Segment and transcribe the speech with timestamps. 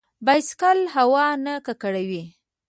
[0.25, 2.23] بایسکل هوا نه ککړوي.